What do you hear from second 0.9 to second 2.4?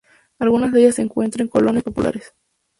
se encuentran en colonias populares.